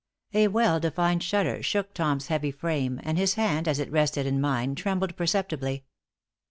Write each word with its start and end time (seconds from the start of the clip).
A 0.33 0.47
well 0.47 0.79
defined 0.79 1.21
shudder 1.21 1.61
shook 1.61 1.93
Tom's 1.93 2.25
heavy 2.25 2.49
frame, 2.49 2.99
and 3.03 3.19
his 3.19 3.35
hand, 3.35 3.67
as 3.67 3.77
it 3.77 3.91
rested 3.91 4.25
in 4.25 4.41
mine, 4.41 4.73
trembled 4.73 5.15
perceptibly. 5.15 5.83